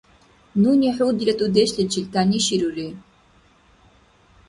[0.61, 2.89] Нуни хӀу дила дудешличил тяниширури.